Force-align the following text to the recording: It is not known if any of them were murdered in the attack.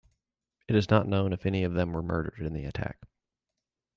It 0.67 0.73
is 0.75 0.89
not 0.89 1.07
known 1.07 1.31
if 1.31 1.45
any 1.45 1.63
of 1.63 1.75
them 1.75 1.93
were 1.93 2.01
murdered 2.01 2.39
in 2.39 2.53
the 2.53 2.65
attack. 2.65 3.03